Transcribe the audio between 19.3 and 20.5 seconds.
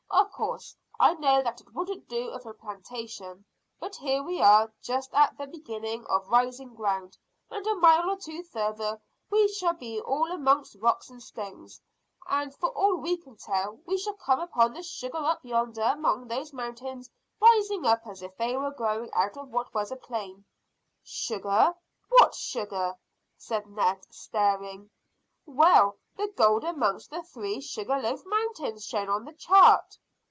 of what was a plain."